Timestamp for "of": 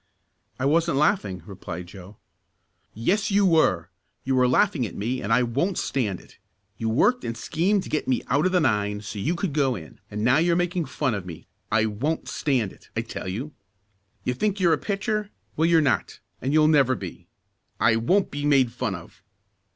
8.47-8.51, 11.13-11.27, 18.95-19.21